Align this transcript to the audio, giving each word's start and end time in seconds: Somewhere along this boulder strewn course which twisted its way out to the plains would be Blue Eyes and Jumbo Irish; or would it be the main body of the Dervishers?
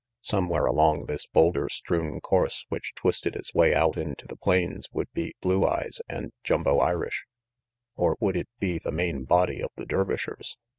Somewhere 0.23 0.65
along 0.65 1.05
this 1.05 1.27
boulder 1.27 1.69
strewn 1.69 2.21
course 2.21 2.65
which 2.69 2.95
twisted 2.95 3.35
its 3.35 3.53
way 3.53 3.75
out 3.75 3.93
to 3.97 4.25
the 4.27 4.35
plains 4.35 4.87
would 4.91 5.11
be 5.13 5.35
Blue 5.41 5.63
Eyes 5.63 6.01
and 6.09 6.33
Jumbo 6.43 6.79
Irish; 6.79 7.25
or 7.95 8.17
would 8.19 8.35
it 8.35 8.49
be 8.57 8.79
the 8.79 8.91
main 8.91 9.25
body 9.25 9.61
of 9.61 9.69
the 9.75 9.85
Dervishers? 9.85 10.57